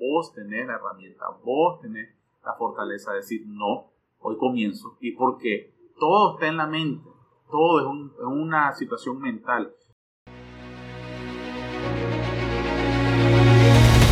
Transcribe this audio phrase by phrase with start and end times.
[0.00, 2.08] vos tenés la herramienta, vos tenés
[2.44, 4.96] la fortaleza de decir no, hoy comienzo.
[5.00, 5.74] ¿Y por qué?
[5.98, 7.08] Todo está en la mente,
[7.50, 9.74] todo es, es una situación mental.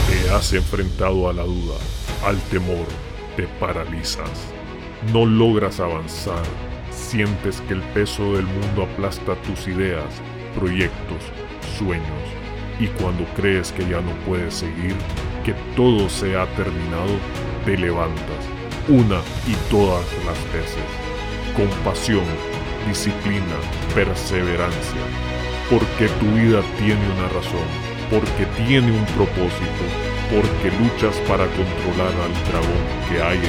[0.08, 1.78] Te has enfrentado a la duda,
[2.24, 2.86] al temor,
[3.36, 4.52] te paralizas,
[5.12, 6.44] no logras avanzar,
[6.90, 10.20] sientes que el peso del mundo aplasta tus ideas,
[10.58, 11.22] proyectos,
[11.78, 12.22] sueños,
[12.80, 14.96] y cuando crees que ya no puedes seguir,
[15.46, 17.14] que todo se ha terminado,
[17.64, 18.42] te levantas,
[18.88, 20.82] una y todas las veces,
[21.54, 22.24] con pasión,
[22.88, 23.54] disciplina,
[23.94, 25.00] perseverancia,
[25.70, 27.62] porque tu vida tiene una razón,
[28.10, 29.84] porque tiene un propósito,
[30.34, 33.48] porque luchas para controlar al dragón que hay en ti.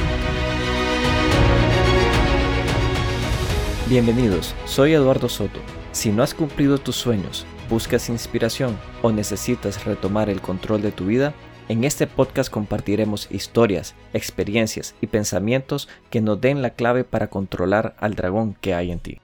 [3.89, 5.61] Bienvenidos, soy Eduardo Soto.
[5.93, 11.07] Si no has cumplido tus sueños, buscas inspiración o necesitas retomar el control de tu
[11.07, 11.33] vida,
[11.70, 17.95] en este podcast compartiremos historias, experiencias y pensamientos que nos den la clave para controlar
[18.00, 19.19] al dragón que hay en ti.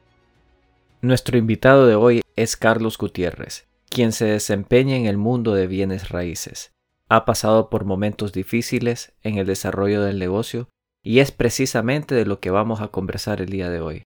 [1.01, 6.09] Nuestro invitado de hoy es Carlos Gutiérrez, quien se desempeña en el mundo de bienes
[6.09, 6.71] raíces.
[7.09, 10.69] Ha pasado por momentos difíciles en el desarrollo del negocio
[11.01, 14.03] y es precisamente de lo que vamos a conversar el día de hoy.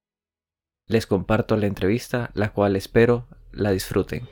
[0.87, 4.27] Les comparto la entrevista, la cual espero la disfruten.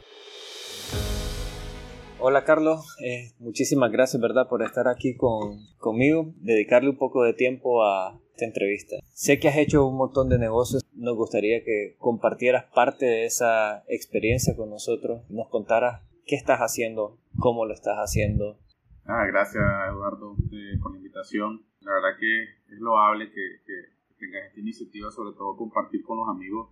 [2.27, 7.33] Hola Carlos, eh, muchísimas gracias verdad por estar aquí con, conmigo, dedicarle un poco de
[7.33, 8.95] tiempo a esta entrevista.
[9.13, 13.83] Sé que has hecho un montón de negocios, nos gustaría que compartieras parte de esa
[13.87, 18.57] experiencia con nosotros, nos contaras qué estás haciendo, cómo lo estás haciendo.
[19.05, 21.63] Ah, gracias Eduardo eh, por la invitación.
[21.81, 26.27] La verdad que es loable que, que tengas esta iniciativa, sobre todo compartir con los
[26.27, 26.71] amigos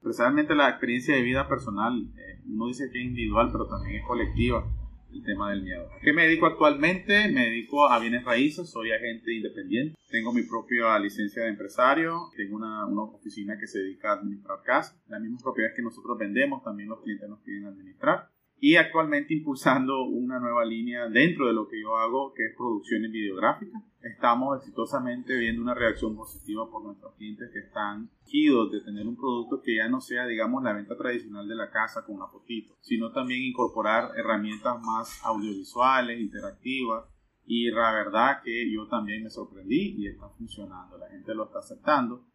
[0.00, 1.92] precisamente la experiencia de vida personal.
[2.16, 4.64] Eh, dice que es individual, pero también es colectiva
[5.12, 5.88] el tema del miedo.
[5.92, 7.28] ¿A qué me dedico actualmente?
[7.28, 12.56] Me dedico a bienes raíces, soy agente independiente, tengo mi propia licencia de empresario, tengo
[12.56, 16.62] una, una oficina que se dedica a administrar casas, las mismas propiedades que nosotros vendemos,
[16.62, 18.31] también los clientes nos piden administrar
[18.64, 23.10] y actualmente impulsando una nueva línea dentro de lo que yo hago, que es producciones
[23.10, 23.82] videográficas.
[24.00, 29.16] Estamos exitosamente viendo una reacción positiva por nuestros clientes que están quidos de tener un
[29.16, 32.76] producto que ya no sea, digamos, la venta tradicional de la casa con una fotito,
[32.80, 37.04] sino también incorporar herramientas más audiovisuales, interactivas.
[37.44, 41.58] Y la verdad que yo también me sorprendí y está funcionando, la gente lo está
[41.58, 42.26] aceptando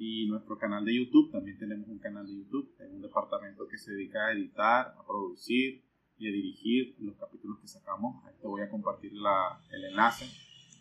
[0.00, 1.30] y nuestro canal de YouTube.
[1.30, 5.06] También tenemos un canal de YouTube, en un departamento que se dedica a editar, a
[5.06, 5.84] producir
[6.16, 8.24] y a dirigir los capítulos que sacamos.
[8.26, 10.24] Ahí te voy a compartir la, el enlace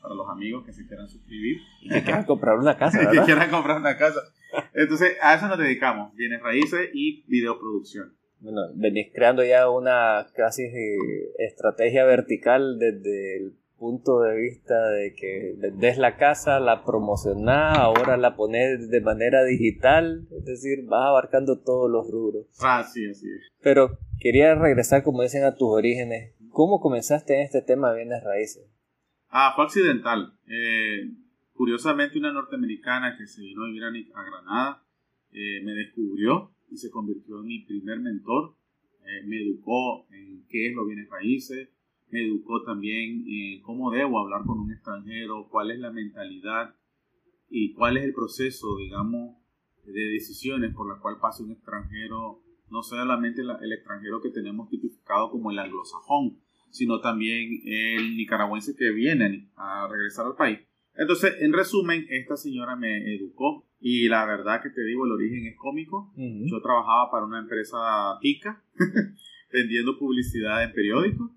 [0.02, 1.58] para los amigos que se quieran suscribir.
[1.82, 3.12] Y que quieran comprar una casa, ¿verdad?
[3.12, 4.22] que quieran comprar una casa.
[4.74, 8.16] Entonces, a eso nos dedicamos, bienes raíces y videoproducción.
[8.40, 10.64] Bueno, venís creando ya una casi
[11.40, 18.18] estrategia vertical desde el punto de vista de que vendés la casa, la promocionás, ahora
[18.18, 22.46] la pones de manera digital, es decir, vas abarcando todos los rubros.
[22.60, 23.48] Ah, sí, así es.
[23.62, 26.36] Pero quería regresar, como dicen, a tus orígenes.
[26.50, 28.70] ¿Cómo comenzaste en este tema de bienes raíces?
[29.30, 30.34] Ah, fue accidental.
[30.48, 31.10] Eh,
[31.54, 34.84] curiosamente, una norteamericana que se vino a vivir a Granada
[35.32, 38.56] eh, me descubrió y se convirtió en mi primer mentor.
[39.06, 41.70] Eh, me educó en qué es lo bienes raíces,
[42.12, 46.76] me educó también en cómo debo hablar con un extranjero, cuál es la mentalidad
[47.50, 49.38] y cuál es el proceso, digamos,
[49.86, 55.32] de decisiones por la cual pasa un extranjero, no solamente el extranjero que tenemos tipificado
[55.32, 56.40] como el anglosajón,
[56.70, 60.60] sino también el nicaragüense que viene a regresar al país.
[60.96, 65.46] Entonces, en resumen, esta señora me educó y la verdad que te digo, el origen
[65.48, 66.14] es cómico.
[66.16, 67.78] Yo trabajaba para una empresa
[68.22, 68.64] tica
[69.54, 71.32] vendiendo publicidad en periódicos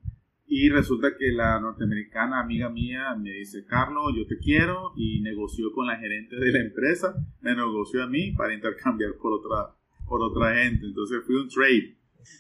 [0.55, 5.73] y resulta que la norteamericana amiga mía me dice, Carlos, yo te quiero, y negoció
[5.73, 9.75] con la gerente de la empresa, me negoció a mí para intercambiar por otra,
[10.07, 10.85] por otra gente.
[10.85, 11.97] Entonces fue un trade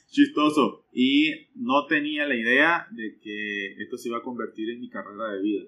[0.08, 4.90] chistoso y no tenía la idea de que esto se iba a convertir en mi
[4.90, 5.64] carrera de vida.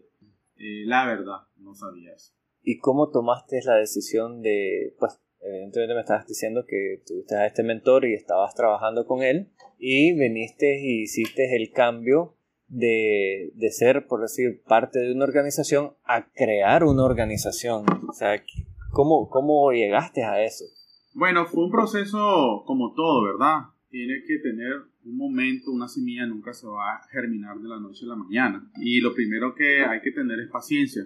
[0.59, 2.35] Eh, la verdad, no sabía eso.
[2.63, 7.63] ¿Y cómo tomaste la decisión de, pues, evidentemente me estabas diciendo que tuviste a este
[7.63, 9.49] mentor y estabas trabajando con él
[9.79, 12.37] y viniste y hiciste el cambio
[12.69, 17.85] de, de, ser, por decir, parte de una organización a crear una organización.
[18.09, 18.43] O sea,
[18.91, 20.65] ¿cómo, ¿cómo llegaste a eso?
[21.15, 23.69] Bueno, fue un proceso como todo, ¿verdad?
[23.91, 24.73] Tiene que tener
[25.05, 28.71] un momento, una semilla nunca se va a germinar de la noche a la mañana.
[28.81, 31.05] Y lo primero que hay que tener es paciencia.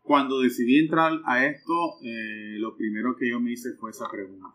[0.00, 1.72] Cuando decidí entrar a esto,
[2.02, 4.46] eh, lo primero que yo me hice fue esa pregunta,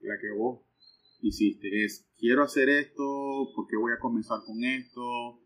[0.00, 0.60] la que vos
[1.22, 5.42] hiciste, es, quiero hacer esto, ¿por qué voy a comenzar con esto?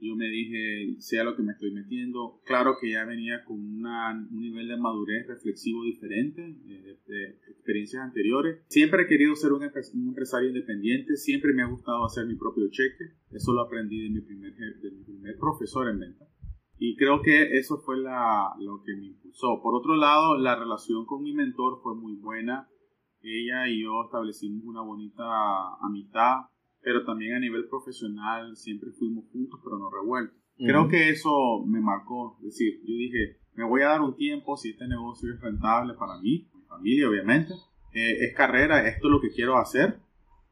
[0.00, 2.40] yo me dije, sea lo que me estoy metiendo.
[2.44, 8.62] Claro que ya venía con un nivel de madurez reflexivo diferente eh, de, experiencias anteriores.
[8.68, 13.16] Siempre he querido ser un, empresario independiente, siempre me ha gustado hacer mi propio cheque.
[13.30, 16.26] Eso lo aprendí de mi primer, de mi primer profesor en venta.
[16.78, 19.60] Y creo que eso fue la, lo que me impulsó.
[19.60, 22.68] Por otro lado, la relación con mi mentor fue muy buena.
[23.22, 25.24] Ella y yo establecimos una bonita
[25.82, 26.46] amistad
[26.80, 30.36] pero también a nivel profesional siempre fuimos juntos, pero no revueltos.
[30.56, 34.56] Creo que eso me marcó, es decir, yo dije, me voy a dar un tiempo
[34.56, 37.52] si este negocio es rentable para mí, mi familia obviamente,
[37.92, 40.00] eh, es carrera, esto es lo que quiero hacer.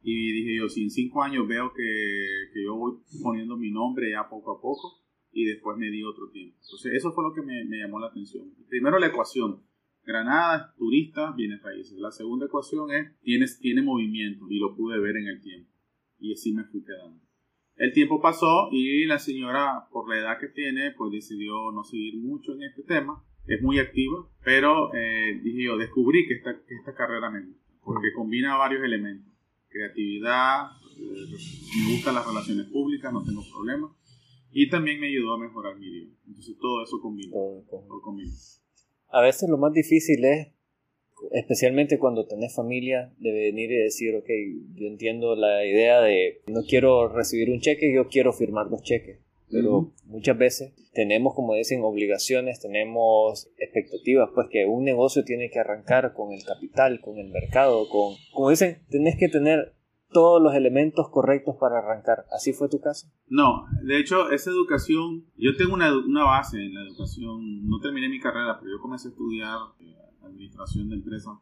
[0.03, 4.11] Y dije yo, si en cinco años veo que, que, yo voy poniendo mi nombre
[4.13, 5.01] ya poco a poco,
[5.33, 6.57] y después me di otro tiempo.
[6.63, 8.55] Entonces eso fue lo que me, me llamó la atención.
[8.69, 9.63] Primero la ecuación,
[10.07, 11.99] Granada, turista, bienes raíces.
[11.99, 15.77] La segunda ecuación es, tienes, tiene movimiento, y lo pude ver en el tiempo
[16.19, 17.21] y así me fui quedando.
[17.77, 22.17] El tiempo pasó y la señora, por la edad que tiene, pues decidió no seguir
[22.17, 23.23] mucho en este tema.
[23.47, 27.75] Es muy activa, pero eh, dije yo, descubrí que esta, que esta carrera me gusta,
[27.85, 29.33] porque combina varios elementos.
[29.69, 31.37] Creatividad, eh,
[31.85, 33.95] me gustan las relaciones públicas, no tengo problema.
[34.51, 36.13] Y también me ayudó a mejorar mi vida.
[36.27, 37.31] Entonces todo eso combina.
[37.31, 38.33] todo combina.
[39.09, 40.49] A veces lo más difícil es
[41.33, 44.29] especialmente cuando tenés familia, de venir y decir, ok,
[44.75, 49.19] yo entiendo la idea de no quiero recibir un cheque, yo quiero firmar los cheques.
[49.49, 55.61] Pero muchas veces tenemos, como dicen, obligaciones, tenemos expectativas, pues que un negocio tiene que
[55.61, 59.76] arrancar con el capital, con el mercado, con, como dicen, tenés que tener
[60.17, 62.25] todos los elementos correctos para arrancar.
[62.33, 63.07] ¿Así fue tu caso?
[63.29, 68.09] No, de hecho, esa educación, yo tengo una, una base en la educación, no terminé
[68.09, 71.35] mi carrera, pero yo comencé a estudiar eh, administración de empresas.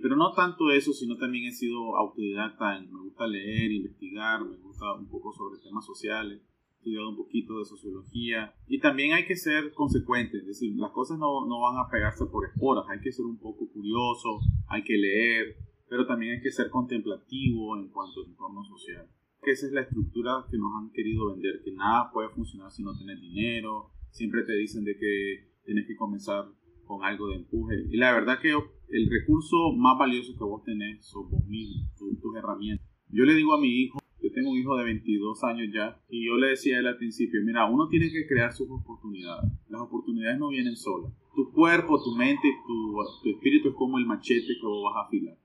[0.00, 2.80] Pero no tanto eso, sino también he sido autodidacta.
[2.80, 6.40] me gusta leer, investigar, me gusta un poco sobre temas sociales,
[6.78, 8.54] estudiado un poquito de sociología.
[8.66, 12.24] Y también hay que ser consecuente, es decir, las cosas no, no van a pegarse
[12.24, 15.56] por esporas, hay que ser un poco curioso, hay que leer,
[15.90, 19.10] pero también hay que ser contemplativo en cuanto al entorno social.
[19.42, 22.84] Que esa es la estructura que nos han querido vender, que nada puede funcionar si
[22.84, 26.46] no tienes dinero, siempre te dicen de que tienes que comenzar
[26.84, 27.86] con algo de empuje.
[27.90, 32.36] Y la verdad que el recurso más valioso que vos tenés son vos mismos, tus,
[32.36, 32.86] herramientas.
[33.08, 36.24] Yo le digo a mi hijo, yo tengo un hijo de 22 años ya, y
[36.24, 39.50] yo le decía a él al principio, mira, uno tiene que crear sus oportunidades.
[39.68, 41.12] Las oportunidades no vienen solas.
[41.34, 42.94] Tu cuerpo, tu mente, tu,
[43.24, 45.36] tu espíritu es como el machete que vos vas a afilar.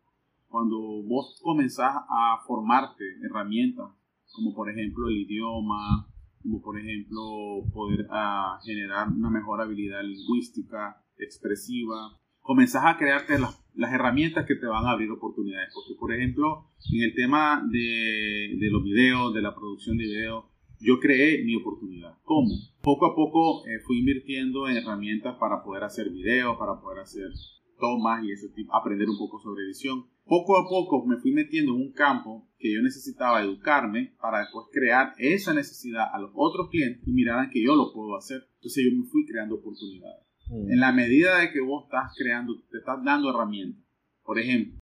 [0.55, 3.91] Cuando vos comenzás a formarte herramientas,
[4.31, 6.07] como por ejemplo el idioma,
[6.41, 7.21] como por ejemplo
[7.73, 14.55] poder ah, generar una mejor habilidad lingüística, expresiva, comenzás a crearte las, las, herramientas que
[14.55, 15.73] te van a abrir oportunidades.
[15.73, 20.45] Porque, por ejemplo, en el tema de, de los videos, de la producción de videos,
[20.79, 22.17] yo creé mi oportunidad.
[22.23, 22.55] ¿Cómo?
[22.81, 27.27] Poco a poco eh, fui invirtiendo en herramientas para poder hacer videos, para poder hacer
[27.77, 30.14] tomas y ese tipo, aprender un poco sobre edición.
[30.25, 34.65] Poco a poco me fui metiendo en un campo que yo necesitaba educarme para después
[34.71, 38.41] crear esa necesidad a los otros clientes y miraran que yo lo puedo hacer.
[38.55, 40.25] Entonces yo me fui creando oportunidades.
[40.49, 40.71] Mm.
[40.71, 43.83] En la medida de que vos estás creando, te estás dando herramientas.
[44.23, 44.79] Por ejemplo,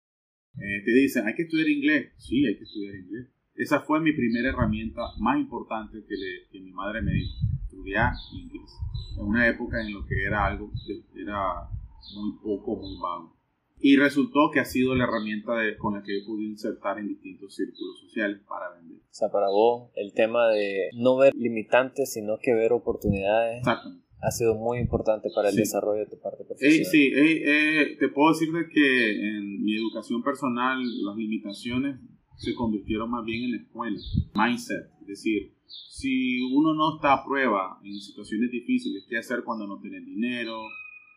[0.57, 2.13] eh, te dicen, hay que estudiar inglés.
[2.19, 3.29] Sí, hay que estudiar inglés.
[3.55, 8.13] Esa fue mi primera herramienta más importante que, le, que mi madre me dijo, estudiar
[8.33, 8.71] inglés.
[9.17, 10.73] En una época en lo que era algo,
[11.15, 11.69] era
[12.15, 13.37] muy poco, muy vago.
[13.81, 17.09] Y resultó que ha sido la herramienta de, con la que he podido insertar en
[17.09, 18.99] distintos círculos sociales para vender.
[18.99, 23.59] O sea, para vos, el tema de no ver limitantes, sino que ver oportunidades.
[23.59, 26.91] Exactamente ha sido muy importante para el desarrollo de tu parte profesional.
[26.91, 32.01] sí, eh, te puedo decir de que en mi educación personal las limitaciones
[32.37, 33.99] se convirtieron más bien en la escuela,
[34.35, 39.67] mindset, es decir, si uno no está a prueba en situaciones difíciles, ¿qué hacer cuando
[39.67, 40.63] no tienes dinero?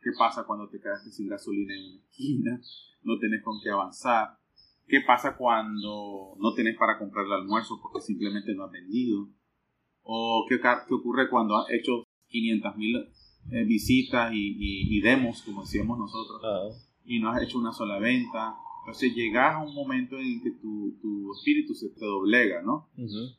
[0.01, 2.61] ¿Qué pasa cuando te quedaste sin gasolina en una esquina?
[3.03, 4.37] No tenés con qué avanzar.
[4.87, 9.29] ¿Qué pasa cuando no tenés para comprar el almuerzo porque simplemente no has vendido?
[10.03, 12.97] ¿O qué, qué ocurre cuando has hecho 500 mil
[13.49, 14.55] eh, visitas y,
[14.97, 18.55] y, demos, como decíamos nosotros, y no has hecho una sola venta.
[18.81, 22.89] Entonces llegas a un momento en que tu, tu espíritu se te doblega, ¿no?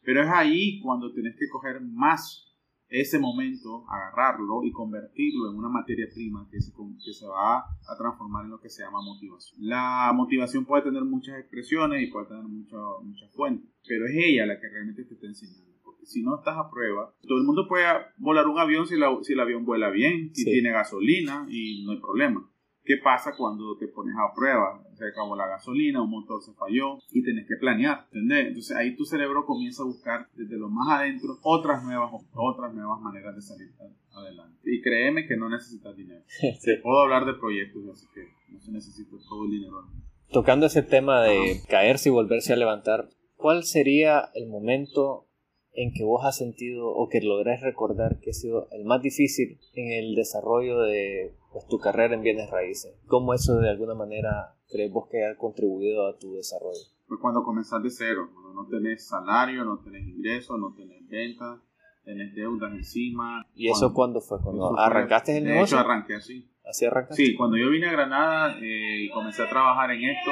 [0.04, 2.51] Pero es ahí cuando tenés que coger más
[2.92, 7.96] ese momento, agarrarlo y convertirlo en una materia prima que se, que se va a
[7.96, 9.58] transformar en lo que se llama motivación.
[9.60, 14.60] La motivación puede tener muchas expresiones y puede tener muchas fuentes, pero es ella la
[14.60, 15.72] que realmente te está enseñando
[16.04, 17.86] si no estás a prueba, todo el mundo puede
[18.18, 22.00] volar un avión si, si el avión vuela bien, si tiene gasolina y no hay
[22.00, 22.48] problema.
[22.84, 24.82] ¿Qué pasa cuando te pones a prueba?
[24.94, 28.48] Se acabó la gasolina, un motor se falló y tenés que planear, ¿entendés?
[28.48, 33.00] Entonces ahí tu cerebro comienza a buscar desde lo más adentro otras nuevas, otras nuevas
[33.00, 33.70] maneras de salir
[34.12, 34.58] adelante.
[34.64, 36.22] Y créeme que no necesitas dinero.
[36.82, 39.86] Puedo hablar de proyectos, así que no se necesita todo el dinero.
[40.30, 45.26] Tocando ese tema de caerse y volverse a levantar, ¿cuál sería el momento
[45.74, 49.58] en que vos has sentido o que lográs recordar que ha sido el más difícil
[49.74, 52.94] en el desarrollo de pues, tu carrera en bienes raíces?
[53.06, 56.80] ¿Cómo eso de alguna manera crees vos que ha contribuido a tu desarrollo?
[57.06, 61.60] Pues cuando comenzás de cero, cuando no tenés salario, no tenés ingresos, no tenés ventas,
[62.04, 63.44] tenés deudas encima.
[63.54, 64.40] ¿Y eso cuándo fue?
[64.40, 65.76] ¿Cuando arrancaste el negocio?
[65.76, 66.48] De hecho, arranqué así.
[66.64, 67.24] ¿Así arrancaste?
[67.24, 70.30] Sí, cuando yo vine a Granada eh, y comencé a trabajar en esto,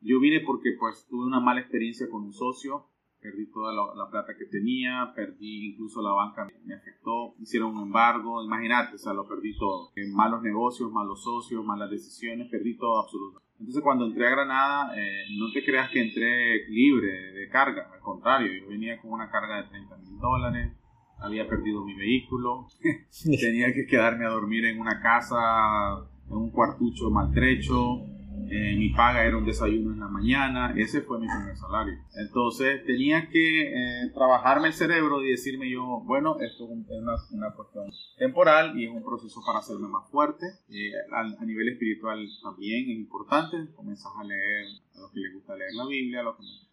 [0.00, 2.89] yo vine porque pues tuve una mala experiencia con un socio
[3.20, 8.42] perdí toda la, plata que tenía, perdí incluso la banca me, afectó, hicieron un embargo,
[8.42, 9.90] imagínate, o sea, lo perdí todo.
[9.96, 13.40] En malos negocios, malos socios, malas decisiones, perdí todo absoluto.
[13.58, 18.00] Entonces cuando entré a Granada, eh, no te creas que entré libre de carga, al
[18.00, 20.72] contrario, yo venía con una carga de 30 mil dólares,
[21.18, 22.66] había perdido mi vehículo,
[23.40, 25.36] tenía que quedarme a dormir en una casa,
[26.26, 28.06] en un cuartucho maltrecho,
[28.50, 31.94] eh, mi paga era un desayuno en la mañana, ese fue mi primer salario.
[32.16, 37.54] Entonces tenía que eh, trabajarme el cerebro y decirme yo, bueno, esto es una, una,
[37.54, 37.84] cuestión
[38.18, 40.46] temporal y es un proceso para hacerme más fuerte.
[40.68, 44.66] Eh, a, nivel espiritual también es importante, comenzar a leer
[44.96, 46.24] a los que les gusta leer la Biblia,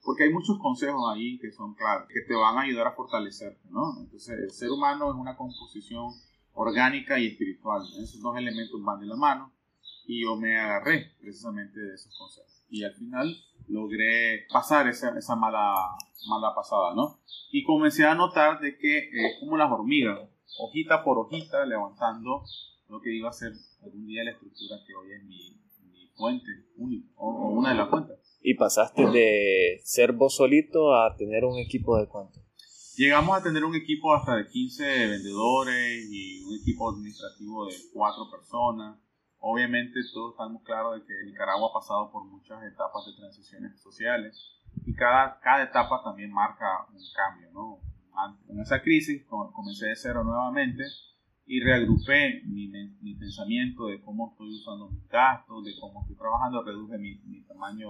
[0.04, 3.70] porque hay muchos consejos ahí que son claros, que te van a ayudar a fortalecerte,
[3.70, 4.02] ¿no?
[4.02, 6.10] Entonces el ser humano es una composición
[6.54, 9.57] orgánica y espiritual, esos dos elementos van de la mano
[10.08, 12.64] y yo me agarré precisamente de esos consejos.
[12.70, 13.36] Y al final
[13.68, 15.76] logré pasar esa, esa mala,
[16.30, 17.20] mala pasada, ¿no?
[17.52, 20.20] Y comencé a notar de que es como las hormigas,
[20.60, 22.44] hojita por hojita, levantando
[22.88, 23.52] lo que iba a ser
[23.84, 25.60] algún día la estructura que hoy es mi,
[25.92, 28.18] mi fuente única, o, una de las fuentes.
[28.42, 32.40] ¿Y pasaste de ser vos solito a tener un equipo de cuánto?
[32.96, 38.32] Llegamos a tener un equipo hasta de 15 vendedores y un equipo administrativo de 4
[38.32, 38.98] personas
[39.40, 44.58] Obviamente todos estamos claros de que Nicaragua ha pasado por muchas etapas de transiciones sociales
[44.86, 47.80] y cada, cada etapa también marca un cambio, ¿no?
[48.50, 50.84] En esa crisis comencé de cero nuevamente
[51.46, 56.64] y reagrupé mi, mi, pensamiento de cómo estoy usando mis gastos, de cómo estoy trabajando,
[56.64, 57.88] reduje mi, mi tamaño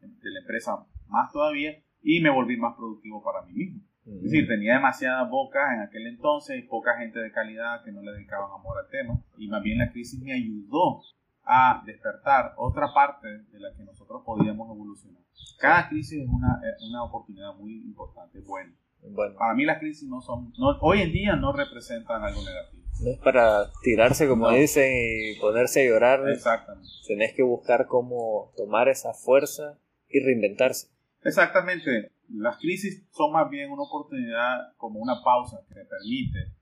[0.00, 3.80] de la empresa más todavía y me volví más productivo para mí mismo.
[4.06, 8.02] Es decir, tenía demasiadas bocas en aquel entonces y poca gente de calidad que no
[8.02, 9.20] le dedicaban amor al tema.
[9.36, 11.02] Y más bien la crisis me ayudó
[11.44, 15.22] a despertar otra parte de la que nosotros podíamos evolucionar.
[15.58, 18.72] Cada crisis es una, una oportunidad muy importante, bueno.
[19.02, 19.34] bueno.
[19.36, 22.84] Para mí las crisis no son, no, hoy en día no representan algo negativo.
[23.02, 26.28] No es para tirarse, como dicen, y ponerse a llorar.
[26.28, 26.88] Exactamente.
[27.06, 30.88] Tenés que buscar cómo tomar esa fuerza y reinventarse.
[31.22, 32.12] Exactamente.
[32.28, 36.52] Las crisis son más bien una oportunidad como una pausa que te permite,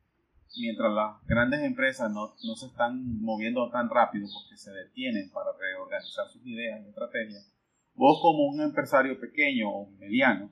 [0.58, 5.50] mientras las grandes empresas no, no se están moviendo tan rápido porque se detienen para
[5.58, 7.50] reorganizar sus ideas y estrategias,
[7.94, 10.50] vos como un empresario pequeño o mediano,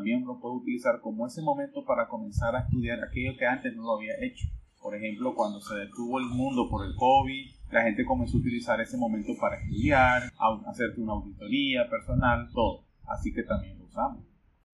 [0.00, 3.82] bien lo puedes utilizar como ese momento para comenzar a estudiar aquello que antes no
[3.82, 4.46] lo había hecho.
[4.80, 8.80] Por ejemplo, cuando se detuvo el mundo por el COVID, la gente comenzó a utilizar
[8.80, 10.22] ese momento para estudiar,
[10.66, 12.84] hacerte una auditoría personal, todo.
[13.12, 14.24] Así que también lo usamos.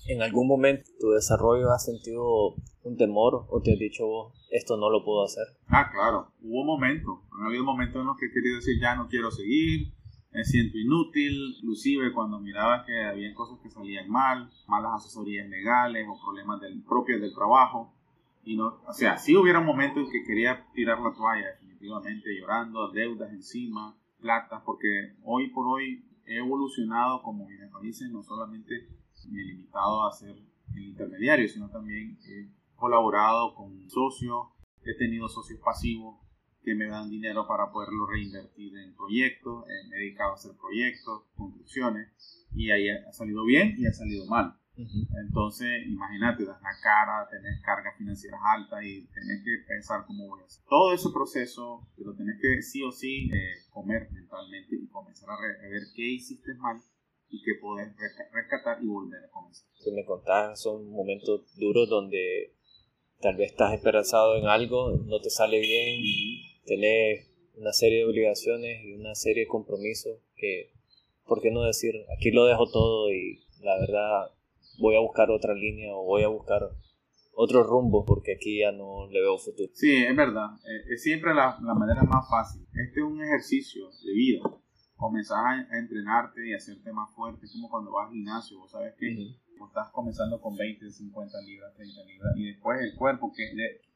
[0.07, 4.77] ¿En algún momento tu desarrollo has sentido un temor o te has dicho vos, esto
[4.77, 5.45] no lo puedo hacer?
[5.67, 7.19] Ah, claro, hubo momentos.
[7.33, 9.93] Han habido momentos en los que he querido decir, ya no quiero seguir,
[10.33, 16.07] me siento inútil, inclusive cuando miraba que había cosas que salían mal, malas asesorías legales
[16.09, 17.93] o problemas del, propios del trabajo.
[18.45, 22.89] Y no, o sea, sí hubiera momentos en que quería tirar la toalla, definitivamente, llorando,
[22.93, 28.89] deudas encima, plata, porque hoy por hoy he evolucionado como bien dicen, no solamente
[29.31, 30.37] me he limitado a ser
[30.75, 34.49] el intermediario, sino también he colaborado con socios,
[34.85, 36.21] he tenido socios pasivos
[36.63, 41.23] que me dan dinero para poderlo reinvertir en proyectos, me he dedicado a hacer proyectos,
[41.37, 44.55] construcciones, y ahí ha salido bien y ha salido mal.
[44.79, 50.43] Entonces, imagínate, das la cara, tenés cargas financieras altas y tenés que pensar cómo voy
[50.43, 50.65] a hacer.
[50.69, 55.37] Todo ese proceso, lo tenés que sí o sí eh, comer mentalmente y comenzar a,
[55.41, 56.81] ver qué hiciste mal
[57.29, 57.93] y qué podés
[58.33, 59.67] rescatar y volver a comenzar.
[59.83, 62.55] Que me contás, son momentos duros donde
[63.21, 66.01] tal vez estás esperanzado en algo, no te sale bien,
[66.65, 70.73] tenés una serie de obligaciones y una serie de compromisos que,
[71.27, 74.38] ¿por qué no decir, aquí lo dejo todo y la verdad
[74.79, 76.63] voy a buscar otra línea o voy a buscar
[77.41, 79.71] otro rumbo porque aquí ya no le veo futuro.
[79.73, 80.51] Sí, es verdad.
[80.65, 82.67] Eh, es siempre la, la, manera más fácil.
[82.75, 84.43] Este es un ejercicio de vida.
[84.97, 87.47] Comenzás a, entrenarte y a hacerte más fuerte.
[87.47, 88.59] Es como cuando vas al gimnasio.
[88.59, 89.07] Vos sabes que
[89.65, 92.33] estás comenzando con 20, 50 libras, 30 libras.
[92.37, 93.45] Y después el cuerpo que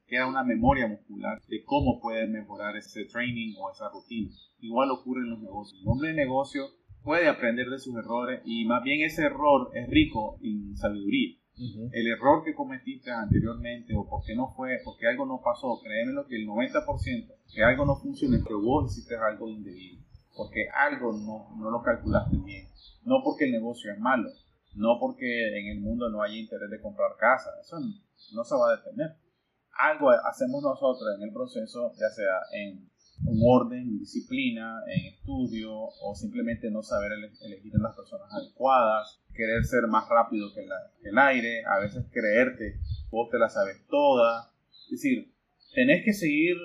[0.06, 4.30] queda una memoria muscular de cómo puedes mejorar ese training o esa rutina.
[4.60, 5.80] Igual ocurre en los negocios.
[5.82, 6.68] El hombre de negocio
[7.02, 11.36] puede aprender de sus errores y más bien ese error es rico en sabiduría.
[11.92, 16.26] El error que cometiste anteriormente o porque no fue, porque algo no pasó, créeme lo
[16.26, 20.02] que el 90% que algo no funciona es que vos hiciste algo indebido,
[20.34, 22.66] porque algo no, no lo calculaste bien,
[23.04, 24.30] no porque el negocio es malo,
[24.74, 27.76] no porque en el mundo no haya interés de comprar casa, eso
[28.32, 29.16] no se va a detener.
[29.78, 32.90] Algo hacemos nosotros en el proceso, ya sea en
[33.24, 39.64] un orden, disciplina, en estudio o simplemente no saber elegir a las personas adecuadas, querer
[39.64, 40.66] ser más rápido que,
[41.04, 42.78] el aire, a veces creerte,
[43.10, 44.50] vos te la sabes toda.
[44.84, 45.32] Es decir,
[45.74, 46.56] tenés que seguir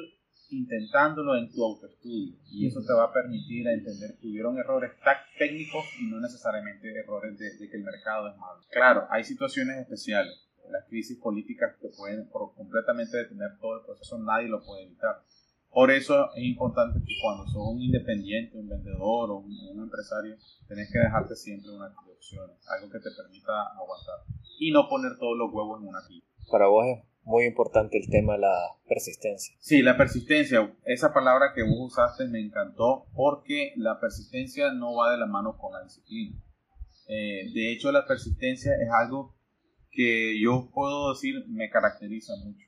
[0.50, 4.92] intentándolo en tu autoestudio y eso te va a permitir a entender que hubieron errores
[5.38, 8.62] técnicos y no necesariamente errores de, que el mercado es malo.
[8.72, 10.44] Claro, hay situaciones especiales.
[10.70, 15.22] Las crisis políticas que pueden completamente detener todo el proceso, nadie lo puede evitar
[15.70, 20.36] por eso es importante que cuando sos un independiente, un vendedor o un, empresario,
[20.68, 24.16] tenés que dejarte siempre una de opciones, algo que te permita aguantar
[24.60, 26.26] y no poner todos los huevos en una pila.
[26.52, 28.56] Para vos es muy importante el tema de la
[28.88, 29.56] persistencia.
[29.60, 35.12] Sí, la persistencia, esa palabra que vos usaste me encantó porque la persistencia no va
[35.12, 36.42] de la mano con la disciplina.
[37.08, 39.36] Eh, de hecho, la persistencia es algo
[39.92, 42.67] que yo puedo decir me caracteriza mucho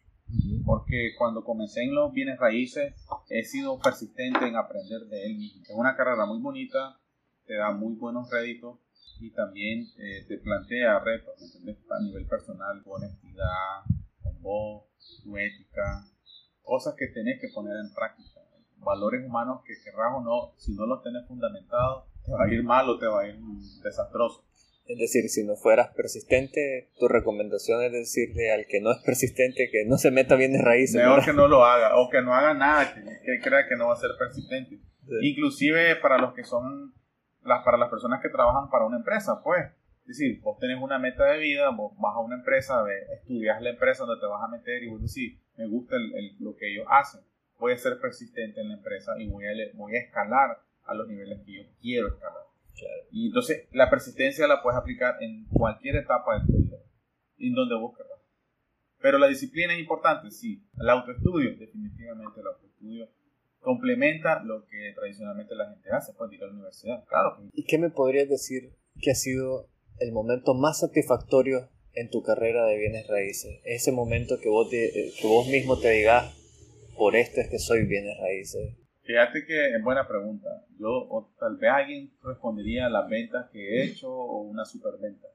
[0.65, 2.93] porque cuando comencé en los bienes raíces
[3.29, 5.63] he sido persistente en aprender de él mismo.
[5.63, 7.00] Es una carrera muy bonita,
[7.45, 8.79] te da muy buenos réditos
[9.19, 11.36] y también eh, te plantea retos
[11.89, 13.83] a nivel personal, tu honestidad,
[14.21, 14.83] con vos,
[15.24, 16.05] tu ética,
[16.62, 18.39] cosas que tenés que poner en práctica.
[18.77, 22.63] Valores humanos que querrás o no, si no los tenés fundamentados, te va a ir
[22.63, 23.38] mal o te va a ir
[23.83, 24.45] desastroso.
[24.89, 29.69] Es decir, si no fueras persistente, tu recomendación es decirle al que no es persistente
[29.72, 30.96] que no se meta bien de raíces.
[30.96, 33.93] Mejor que no lo haga, o que no haga nada, que, crea que no va
[33.93, 34.79] a ser persistente.
[35.22, 36.96] Inclusive para los que son,
[37.44, 39.64] las, para las personas que trabajan para una empresa, pues.
[40.07, 42.83] Es decir, vos tenés una meta de vida, vos vas a una empresa,
[43.14, 45.98] estudias la empresa donde te vas a meter y vos decís, me gusta
[46.40, 47.22] lo que ellos hacen.
[47.59, 51.07] Voy a ser persistente en la empresa y voy a, voy a escalar a los
[51.07, 52.49] niveles que yo quiero escalar.
[53.12, 56.77] Y entonces la persistencia la puedes aplicar en cualquier etapa de tu vida,
[57.38, 58.05] en donde busques.
[59.01, 60.62] Pero la disciplina es importante, sí.
[60.79, 63.10] El autoestudio, definitivamente el autoestudio
[63.60, 67.38] complementa lo que tradicionalmente la gente hace, pues ir a la universidad, claro.
[67.53, 72.66] ¿Y qué me podrías decir que ha sido el momento más satisfactorio en tu carrera
[72.66, 73.60] de bienes raíces?
[73.64, 76.34] Ese momento que vos, que vos mismo te digas,
[76.98, 78.75] por esto es que soy bienes raíces.
[79.09, 80.48] Fíjate que es buena pregunta.
[80.77, 85.25] Yo, o tal vez alguien respondería a las ventas que he hecho o una superventa.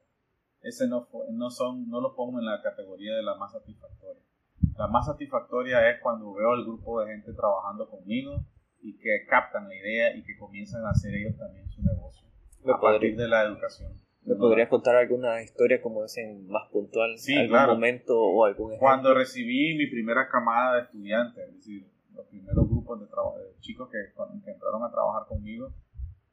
[0.61, 4.23] Ese no, no, son, no lo pongo en la categoría de la más satisfactoria.
[4.77, 8.45] La más satisfactoria es cuando veo al grupo de gente trabajando conmigo
[8.81, 12.29] y que captan la idea y que comienzan a hacer ellos también su negocio
[12.73, 13.91] a partir de la educación.
[14.23, 17.17] ¿Me podrías contar alguna historia como ese más puntual?
[17.17, 18.87] Sí, ¿Algún momento o algún ejemplo?
[18.87, 21.85] Cuando recibí mi primera camada de estudiantes, es decir,
[22.15, 23.97] los primeros grupos de, de chicos que,
[24.43, 25.73] que, entraron a trabajar conmigo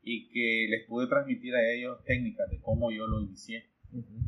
[0.03, 3.67] y que les pude transmitir a ellos técnicas de cómo yo lo inicié.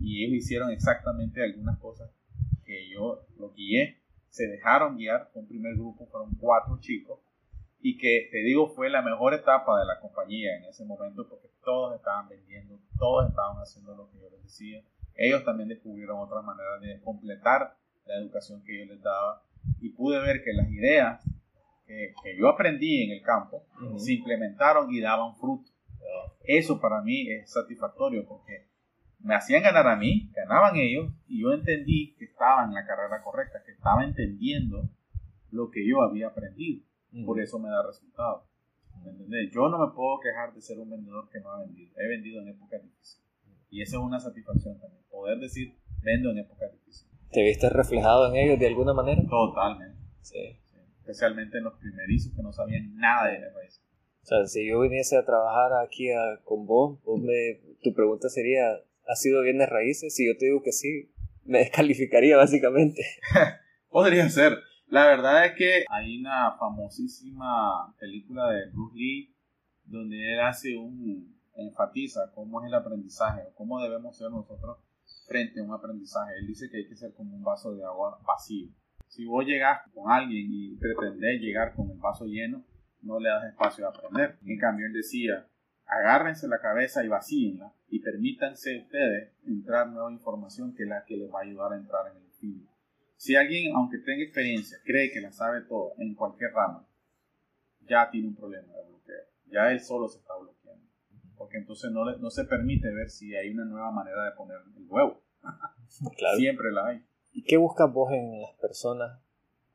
[0.01, 2.11] Y ellos hicieron exactamente algunas cosas
[2.65, 3.99] que yo los guié.
[4.29, 5.31] Se dejaron guiar.
[5.35, 7.21] un primer grupo, fueron cuatro chicos.
[7.81, 11.49] Y que te digo, fue la mejor etapa de la compañía en ese momento porque
[11.65, 14.83] todos estaban vendiendo, todos estaban haciendo lo que yo les decía.
[15.17, 19.43] Ellos también descubrieron otras maneras de completar la educación que yo les daba
[19.81, 21.23] y pude ver que las ideas
[21.87, 23.67] que, yo aprendí en el campo
[23.97, 25.71] se implementaron y daban fruto.
[26.43, 28.69] Eso para mí es satisfactorio porque
[29.21, 33.23] me hacían ganar a mí, ganaban ellos y yo entendí que estaba en la carrera
[33.23, 34.91] correcta, que estaba entendiendo
[35.51, 36.85] lo que yo había aprendido.
[37.25, 38.47] Por eso me da resultado.
[39.53, 41.93] Yo no me puedo quejar de ser un vendedor que no ha vendido.
[41.97, 43.25] He vendido en épocas difíciles.
[43.71, 45.03] Y esa es una satisfacción también.
[45.11, 47.13] Poder decir, vendo en épocas difíciles.
[47.31, 49.23] ¿Te viste reflejado en ellos de alguna manera?
[49.29, 49.99] Totalmente.
[50.21, 50.59] Sí
[51.05, 53.83] especialmente en los primerizos que no sabían nada de raíces.
[54.23, 56.09] O sea, si yo viniese a trabajar aquí
[56.45, 58.73] con vos, me, tu pregunta sería,
[59.07, 60.15] ¿ha sido bien de raíces?
[60.15, 61.13] Si yo te digo que sí,
[61.45, 63.03] me descalificaría básicamente.
[63.91, 64.59] Podría ser.
[64.87, 69.35] La verdad es que hay una famosísima película de Bruce Lee
[69.85, 74.79] donde él hace un enfatiza cómo es el aprendizaje o cómo debemos ser nosotros
[75.29, 76.33] frente a un aprendizaje.
[76.41, 78.71] Él dice que hay que ser como un vaso de agua vacío.
[79.15, 82.65] Si vos llegas con alguien y pretendés llegar con el vaso lleno,
[83.03, 84.39] no le das espacio a aprender.
[84.45, 85.47] En cambio, él decía,
[85.87, 91.17] agárrense la cabeza y vacíenla y permítanse ustedes entrar nueva información que es la que
[91.17, 92.69] les va a ayudar a entrar en el fin.
[93.15, 96.85] Si alguien, aunque tenga experiencia, cree que la sabe todo en cualquier rama,
[97.83, 99.25] ya tiene un problema de bloqueo.
[99.47, 100.89] Ya él solo se está bloqueando.
[101.37, 104.87] Porque entonces no, no se permite ver si hay una nueva manera de poner el
[104.89, 105.23] huevo.
[106.37, 107.05] Siempre la hay.
[107.35, 109.21] ¿Y qué buscas vos en las personas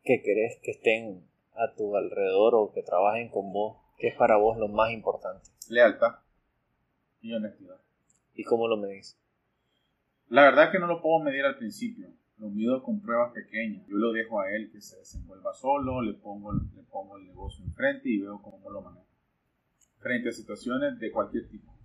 [0.04, 3.78] que querés que estén a tu alrededor o que trabajen con vos?
[3.98, 5.50] ¿Qué es para vos lo más importante?
[5.68, 6.20] Lealtad
[7.20, 7.76] y honestidad.
[8.34, 9.20] ¿Y cómo lo medís?
[10.30, 12.08] La verdad es que no lo puedo medir al principio.
[12.38, 13.86] Lo mido con pruebas pequeñas.
[13.88, 17.66] Yo lo dejo a él que se desenvuelva solo, le pongo, le pongo el negocio
[17.66, 19.06] enfrente y veo cómo lo maneja.
[19.98, 21.78] Frente a situaciones de cualquier tipo.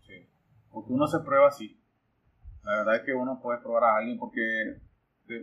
[0.00, 0.26] Sí.
[0.68, 1.79] Porque uno se prueba así.
[2.64, 4.80] La verdad es que uno puede probar a alguien porque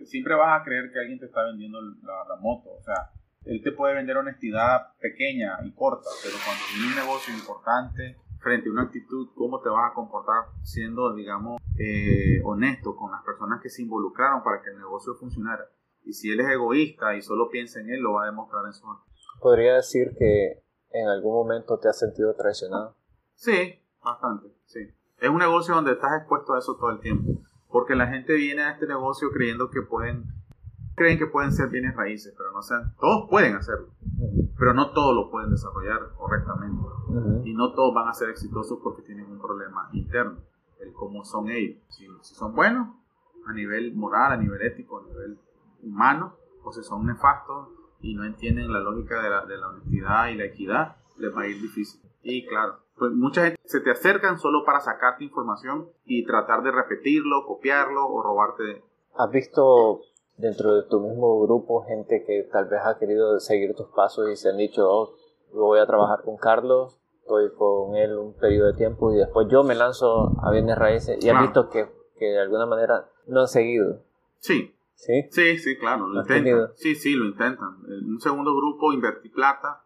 [0.06, 2.72] siempre vas a creer que alguien te está vendiendo la, moto.
[2.72, 3.12] O sea,
[3.46, 8.70] él te puede vender honestidad pequeña y corta, pero cuando viene un negocio importante, frente
[8.70, 13.62] a una actitud, cómo te vas a comportar siendo, digamos, eh, honesto con las personas
[13.62, 15.66] que se involucraron para que el negocio funcionara.
[16.04, 18.74] Y si él es egoísta y solo piensa en él, lo va a demostrar en
[18.74, 18.86] su
[19.42, 22.96] ¿Podría decir que en algún momento te has sentido traicionado?
[23.36, 24.80] Sí, bastante, sí.
[25.20, 27.42] Es un negocio donde estás expuesto a eso todo el tiempo.
[27.70, 30.26] Porque la gente viene a este negocio creyendo que pueden,
[30.96, 33.90] creen que pueden ser bienes raíces, pero no sean, todos pueden hacerlo,
[34.58, 36.82] pero no todos lo pueden desarrollar correctamente.
[37.44, 40.38] Y no todos van a ser exitosos porque tienen un problema interno,
[40.80, 41.78] el cómo son ellos.
[41.90, 42.88] Si, son buenos,
[43.46, 45.38] a nivel moral, a nivel ético, a nivel
[45.84, 47.70] humano, o si son nefastos
[48.02, 51.42] y no entienden la lógica de la, de la honestidad y la equidad, les va
[51.42, 52.02] a ir difícil.
[52.24, 56.72] Y claro, pues mucha gente se te acercan solo para sacarte información y tratar de
[56.72, 58.84] repetirlo, copiarlo o robarte.
[59.16, 60.02] ¿Has visto
[60.38, 64.36] dentro de tu mismo grupo gente que tal vez ha querido seguir tus pasos y
[64.36, 65.16] se han dicho, oh,
[65.54, 69.64] voy a trabajar con Carlos, estoy con él un periodo de tiempo y después yo
[69.64, 73.48] me lanzo a bienes raíces y has visto que, que, de alguna manera no han
[73.48, 74.02] seguido?
[74.40, 74.74] Sí.
[74.94, 75.28] ¿Sí?
[75.30, 76.72] Sí, sí, claro, lo intentan.
[76.74, 77.78] Sí, sí, lo intentan.
[77.88, 79.84] En un segundo grupo invertí plata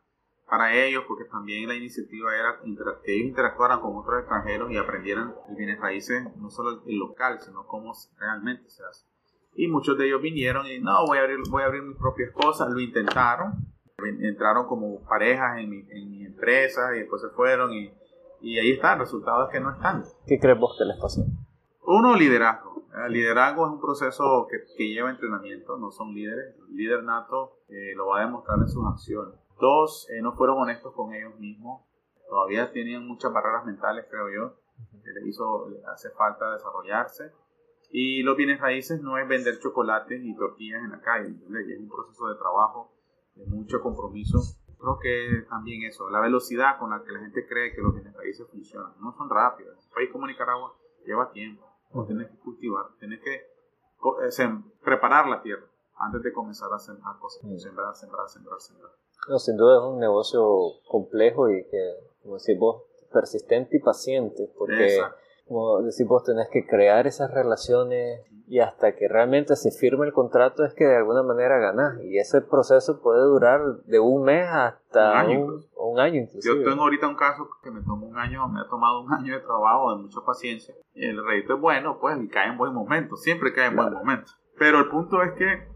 [0.51, 5.33] para ellos, porque también la iniciativa era que ellos interactuaran con otros extranjeros y aprendieran
[5.47, 9.05] el bienes raíces, no solo el local, sino cómo realmente se hace.
[9.55, 12.31] Y muchos de ellos vinieron y no, voy a abrir, voy a abrir mis propias
[12.31, 13.65] cosas, lo intentaron,
[14.19, 17.89] entraron como parejas en mi, en mi empresa y después se fueron y,
[18.41, 20.03] y ahí están, resultados que no están.
[20.27, 21.21] ¿Qué crees vos que les pasó?
[21.83, 22.83] Uno, liderazgo.
[23.05, 26.55] El liderazgo es un proceso que, que lleva entrenamiento, no son líderes.
[26.67, 29.40] El líder nato eh, lo va a demostrar en sus acciones.
[29.61, 31.83] Dos, eh, no fueron honestos con ellos mismos.
[32.27, 34.55] Todavía tenían muchas barreras mentales, creo yo,
[35.03, 37.31] que les hizo, hace falta desarrollarse.
[37.91, 41.89] Y los bienes raíces no es vender chocolates y tortillas en la calle, es un
[41.89, 42.91] proceso de trabajo,
[43.35, 44.39] de mucho compromiso.
[44.79, 48.15] Creo que también eso, la velocidad con la que la gente cree que los bienes
[48.15, 49.77] raíces funcionan, no son rápidos.
[49.85, 50.73] Un país como Nicaragua
[51.05, 51.67] lleva tiempo,
[52.07, 57.41] tienes que cultivar, tienes que eh, preparar la tierra antes de comenzar a sembrar cosas,
[57.61, 58.91] sembrar, sembrar, sembrar, sembrar.
[59.29, 60.43] No, sin duda es un negocio
[60.87, 64.99] complejo y que, como decís vos, persistente y paciente, porque,
[65.47, 70.11] como decís vos, tenés que crear esas relaciones y hasta que realmente se firme el
[70.11, 72.01] contrato es que de alguna manera ganás.
[72.03, 75.23] Y ese proceso puede durar de un mes hasta
[75.77, 76.27] un año.
[76.43, 79.35] Yo tengo ahorita un caso que me tomó un año, me ha tomado un año
[79.35, 80.75] de trabajo, de mucha paciencia.
[80.93, 83.93] Y el rédito es bueno, pues, y cae en buen momento, siempre cae en buen
[83.93, 84.33] momento.
[84.57, 85.70] Pero el punto es que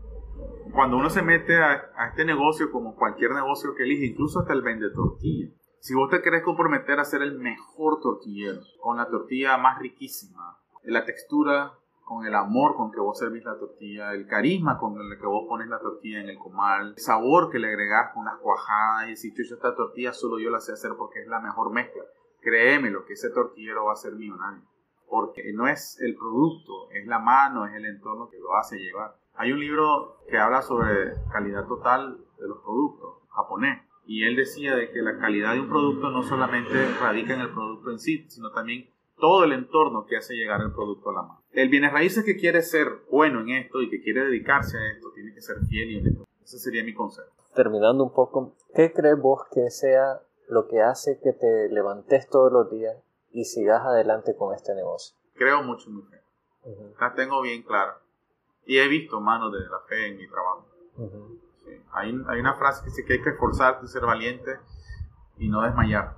[0.76, 4.62] cuando uno se mete a, este negocio, como cualquier negocio que elige, incluso hasta el
[4.62, 9.58] vende tortilla, si vos te querés comprometer a ser el mejor tortillero, con la tortilla
[9.58, 14.78] más riquísima, la textura, con el amor con que vos servís la tortilla, el carisma
[14.78, 18.14] con el que vos pones la tortilla en el comal, el sabor que le agregás
[18.14, 21.28] con las cuajadas y decís, yo esta tortilla solo yo la sé hacer porque es
[21.28, 22.04] la mejor mezcla.
[22.42, 24.62] Créeme lo que ese tortillero va a ser millonario.
[25.16, 29.16] Porque no es el producto, es la mano, es el entorno que lo hace llevar.
[29.36, 34.76] Hay un libro que habla sobre calidad total de los productos, japonés, y él decía
[34.76, 38.26] de que la calidad de un producto no solamente radica en el producto en sí,
[38.28, 41.42] sino también todo el entorno que hace llegar el producto a la mano.
[41.54, 45.14] El bienes raíces que quiere ser bueno en esto y que quiere dedicarse a esto
[45.14, 46.26] tiene que ser fiel y honesto.
[46.44, 47.30] Ese sería mi consejo.
[47.54, 52.52] Terminando un poco, ¿qué crees vos que sea lo que hace que te levantes todos
[52.52, 52.98] los días
[53.36, 55.16] y sigas adelante con este negocio?
[55.34, 56.22] Creo mucho en mi fe.
[57.00, 58.00] La tengo bien clara.
[58.66, 60.66] Y he visto manos de la fe en mi trabajo.
[61.92, 64.58] hay, hay, una frase que dice que hay que esforzarte, ser valiente
[65.38, 66.16] y no desmayar.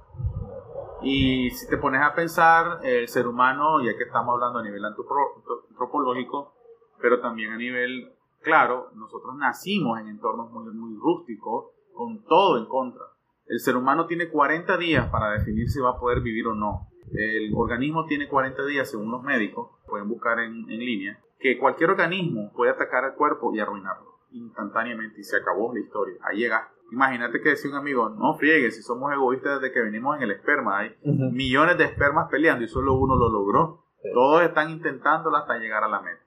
[1.01, 4.85] Y si te pones a pensar, el ser humano, ya que estamos hablando a nivel
[4.85, 6.53] antropológico,
[7.01, 12.65] pero también a nivel claro, nosotros nacimos en entornos muy, muy rústicos, con todo en
[12.65, 13.03] contra.
[13.47, 16.87] El ser humano tiene 40 días para definir si va a poder vivir o no.
[17.13, 21.91] El organismo tiene 40 días, según los médicos, pueden buscar en, en línea, que cualquier
[21.91, 26.15] organismo puede atacar al cuerpo y arruinarlo instantáneamente y se acabó la historia.
[26.23, 26.75] Ahí llegaste.
[26.91, 30.31] Imagínate que decía un amigo, no friegues, si somos egoístas desde que venimos en el
[30.31, 33.83] esperma, hay millones de espermas peleando y solo uno lo logró.
[34.13, 36.21] Todos están intentándolo hasta llegar a la meta.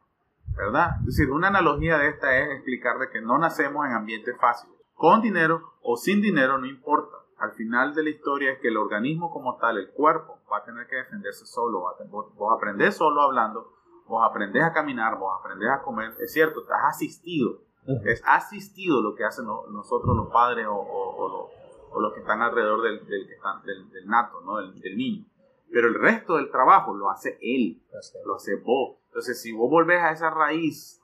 [0.55, 0.97] ¿Verdad?
[1.01, 4.77] Es decir, una analogía de esta es explicar de que no nacemos en ambientes fáciles.
[4.95, 7.17] Con dinero o sin dinero no importa.
[7.41, 10.65] Al final de la historia es que el organismo como tal, el cuerpo, va a
[10.65, 11.85] tener que defenderse solo.
[12.11, 13.73] Vos, vos aprendés solo hablando,
[14.07, 16.13] vos aprendés a caminar, vos aprendés a comer.
[16.21, 17.61] Es cierto, estás asistido
[18.05, 21.51] es asistido lo que hacen nosotros los padres o,
[21.99, 23.27] los que están alrededor del, del,
[23.91, 24.59] del, nato, ¿no?
[24.59, 25.25] del, niño.
[25.73, 27.83] Pero el resto del trabajo lo hace él,
[28.25, 28.97] lo hace vos.
[29.07, 31.01] Entonces, si vos volvés a esa raíz,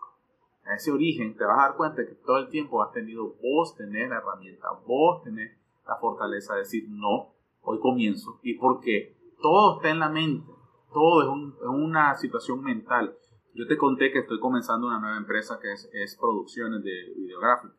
[0.65, 3.75] a ese origen, te vas a dar cuenta que todo el tiempo has tenido vos
[3.77, 8.39] tener la herramienta, vos tener la fortaleza de decir, no, hoy comienzo.
[8.43, 10.51] ¿Y porque Todo está en la mente,
[10.93, 13.17] todo es, es una situación mental.
[13.57, 17.77] Yo te conté que estoy comenzando una nueva empresa que es, producciones de videográficas.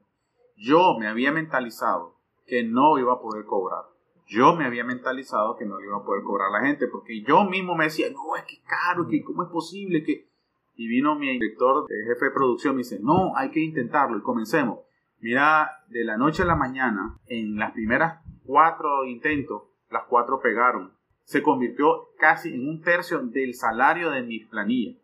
[0.56, 2.16] Yo me había mentalizado
[2.48, 3.84] que no iba a poder cobrar.
[4.26, 7.76] Yo me había mentalizado que no iba a poder cobrar la gente porque yo mismo
[7.76, 10.28] me decía, no, es que caro, que cómo es posible que...
[10.76, 14.22] Y vino mi director, el jefe de producción, me dice, no, hay que intentarlo y
[14.22, 14.80] comencemos.
[15.20, 20.94] Mira, de la noche a la mañana, en las primeras cuatro intentos, las cuatro pegaron.
[21.24, 24.98] Se convirtió casi en un tercio del salario de mi planilla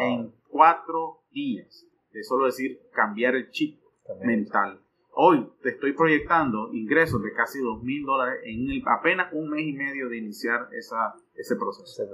[0.00, 1.86] en cuatro días.
[2.12, 3.78] De solo decir cambiar el chip
[4.24, 4.80] mental.
[5.12, 9.72] Hoy te estoy proyectando ingresos de casi dos mil dólares en apenas un mes y
[9.72, 12.04] medio de iniciar esa, ese proceso.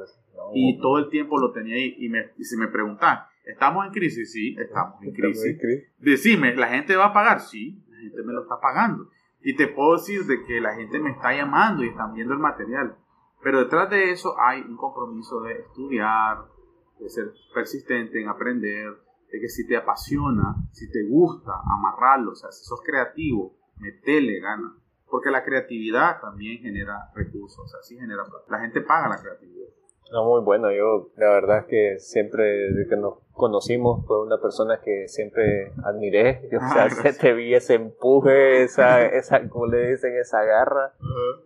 [0.55, 1.95] y todo el tiempo lo tenía ahí.
[1.99, 4.33] Y, me, si me preguntan, ¿estamos en crisis?
[4.33, 5.59] Sí, estamos en crisis.
[5.99, 7.41] Decime, ¿la gente va a pagar?
[7.41, 9.11] Sí, la gente me lo está pagando.
[9.43, 12.41] Y te puedo decir de que la gente me está llamando y están viendo el
[12.41, 12.97] material.
[13.43, 16.39] Pero detrás de eso hay un compromiso de estudiar,
[16.99, 18.95] de ser persistente en aprender,
[19.31, 24.41] de que si te apasiona, si te gusta, amarrarlo, o sea, si sos creativo, metele
[24.41, 24.75] gana.
[25.07, 29.69] Porque la creatividad también genera recursos, o sea, sí genera La gente paga la creatividad.
[30.13, 30.71] No, muy bueno.
[30.71, 35.73] Yo, la verdad es que siempre, desde que nos conocimos, fue una persona que siempre
[35.85, 36.49] admiré.
[36.57, 40.95] o sea, se te vi ese empuje, esa, esa, como le dicen, esa garra.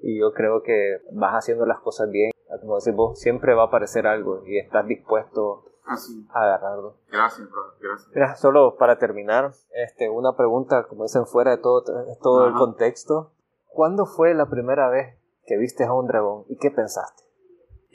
[0.03, 4.07] Y yo creo que vas haciendo las cosas bien como decimos, siempre va a aparecer
[4.07, 5.65] algo y estás dispuesto
[6.31, 6.97] a agarrarlo.
[7.11, 7.63] Gracias, bro.
[8.13, 8.41] Gracias.
[8.41, 11.83] solo para terminar, este, una pregunta, como dicen, fuera de todo,
[12.21, 13.33] todo el contexto.
[13.67, 15.17] ¿Cuándo fue la primera vez
[15.47, 17.25] que viste a un dragón y qué pensaste?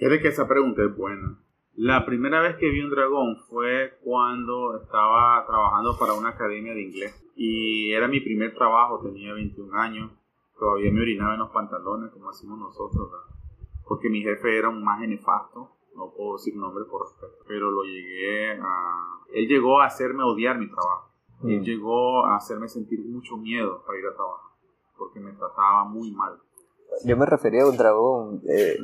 [0.04, 1.40] Quiere que esa pregunta es buena.
[1.76, 6.82] La primera vez que vi un dragón fue cuando estaba trabajando para una academia de
[6.82, 7.26] inglés.
[7.36, 10.12] Y era mi primer trabajo, tenía 21 años.
[10.60, 13.12] Todavía me orinaba en los pantalones, como decimos nosotros
[13.88, 17.84] porque mi jefe era un más nefasto, no puedo decir nombre por respeto, pero lo
[17.84, 19.20] llegué a...
[19.32, 21.12] Él llegó a hacerme odiar mi trabajo.
[21.44, 21.64] Él mm.
[21.64, 24.52] llegó a hacerme sentir mucho miedo para ir a trabajar,
[24.98, 26.40] porque me trataba muy mal.
[27.06, 28.78] Yo me refería a un dragón eh,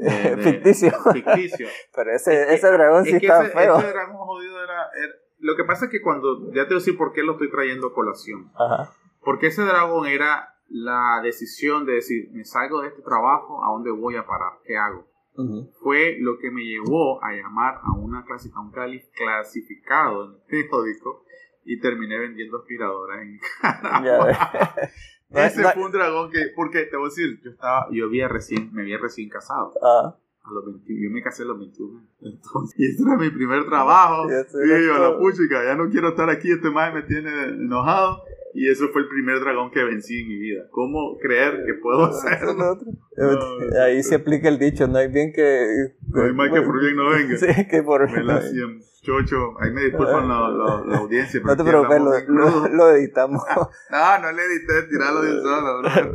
[0.40, 0.92] ficticio.
[1.12, 1.68] Ficticio.
[1.94, 3.78] pero ese, ese dragón sí estaba feo.
[3.78, 4.90] Ese dragón jodido era,
[5.38, 6.52] Lo que pasa es que cuando...
[6.52, 8.50] Ya te voy a decir por qué lo estoy trayendo a colación.
[8.54, 8.92] Ajá.
[9.22, 13.90] Porque ese dragón era la decisión de decir, me salgo de este trabajo, ¿a dónde
[13.90, 14.54] voy a parar?
[14.64, 15.06] ¿Qué hago?
[15.82, 20.40] Fue lo que me llevó a llamar a, una clase, a un clasificado en el
[20.46, 21.24] periódico
[21.62, 23.38] y terminé vendiendo aspiradoras en
[25.30, 28.72] Ese fue un dragón que, porque te voy a decir, yo estaba, yo había recién,
[28.72, 29.72] me había recién casado.
[29.82, 30.16] Ah.
[30.44, 33.66] A los 21, yo me casé a los 21 Entonces, y este era mi primer
[33.66, 34.28] trabajo.
[34.30, 38.22] Y yo, la puchica, ya no quiero estar aquí, este madre me tiene enojado.
[38.58, 40.62] Y eso fue el primer dragón que vencí en mi vida.
[40.70, 42.78] ¿Cómo creer que puedo hacerlo?
[43.84, 45.92] Ahí se aplica el dicho, no hay bien que...
[46.08, 47.36] No hay mal que por bien no venga.
[47.36, 48.10] Sí, que por...
[48.10, 48.40] Me la
[49.02, 49.60] chocho.
[49.60, 51.38] Ahí me disculpan la, la, audiencia.
[51.44, 53.42] No te preocupes, lo, lo, editamos.
[53.90, 56.14] no, no le edité, tirarlo de un solo.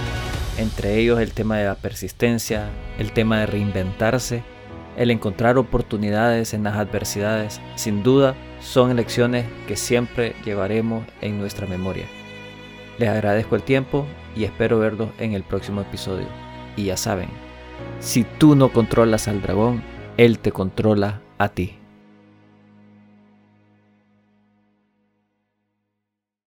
[0.59, 4.43] Entre ellos el tema de la persistencia, el tema de reinventarse,
[4.97, 11.65] el encontrar oportunidades en las adversidades, sin duda son lecciones que siempre llevaremos en nuestra
[11.65, 12.07] memoria.
[12.97, 16.27] Les agradezco el tiempo y espero verlos en el próximo episodio.
[16.75, 17.29] Y ya saben,
[18.01, 19.81] si tú no controlas al dragón,
[20.17, 21.78] él te controla a ti.